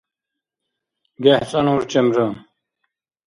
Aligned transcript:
гехӀцӀанну 1.23 1.73
урчӀемра 1.75 2.27